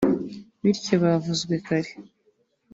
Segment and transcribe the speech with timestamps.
[0.61, 1.91] bityo bavuzwe kare